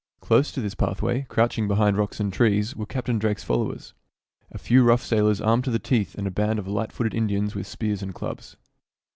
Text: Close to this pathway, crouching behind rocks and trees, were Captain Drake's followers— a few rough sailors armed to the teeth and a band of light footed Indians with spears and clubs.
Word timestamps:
Close 0.19 0.51
to 0.51 0.61
this 0.61 0.73
pathway, 0.73 1.27
crouching 1.29 1.67
behind 1.67 1.95
rocks 1.95 2.19
and 2.19 2.33
trees, 2.33 2.75
were 2.75 2.87
Captain 2.87 3.19
Drake's 3.19 3.43
followers— 3.43 3.93
a 4.51 4.57
few 4.57 4.81
rough 4.83 5.03
sailors 5.03 5.39
armed 5.39 5.63
to 5.65 5.69
the 5.69 5.77
teeth 5.77 6.15
and 6.15 6.25
a 6.25 6.31
band 6.31 6.57
of 6.57 6.67
light 6.67 6.91
footed 6.91 7.13
Indians 7.13 7.53
with 7.53 7.67
spears 7.67 8.01
and 8.01 8.11
clubs. 8.15 8.57